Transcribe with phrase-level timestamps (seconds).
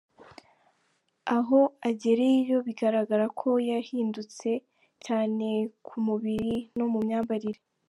[1.37, 4.49] Aho agereyeyo bigaragara ko yahindutse
[5.05, 5.47] cyane
[5.85, 7.59] ku mubiri no mu myambarire.